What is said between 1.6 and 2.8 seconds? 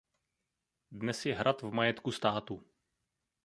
v majetku státu.